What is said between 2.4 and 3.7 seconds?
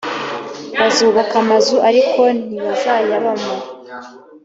ntibazayabamo